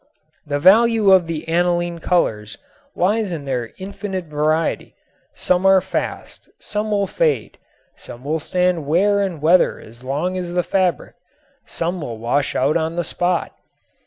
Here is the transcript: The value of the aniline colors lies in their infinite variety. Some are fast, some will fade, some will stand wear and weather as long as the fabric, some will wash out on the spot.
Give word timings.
The 0.47 0.57
value 0.57 1.11
of 1.11 1.27
the 1.27 1.47
aniline 1.47 1.99
colors 1.99 2.57
lies 2.95 3.31
in 3.31 3.45
their 3.45 3.71
infinite 3.77 4.25
variety. 4.25 4.95
Some 5.35 5.63
are 5.67 5.79
fast, 5.79 6.49
some 6.57 6.89
will 6.89 7.05
fade, 7.05 7.59
some 7.95 8.23
will 8.23 8.39
stand 8.39 8.87
wear 8.87 9.21
and 9.21 9.43
weather 9.43 9.79
as 9.79 10.03
long 10.03 10.37
as 10.39 10.53
the 10.53 10.63
fabric, 10.63 11.13
some 11.67 12.01
will 12.01 12.17
wash 12.17 12.55
out 12.55 12.77
on 12.77 12.95
the 12.95 13.03
spot. 13.03 13.53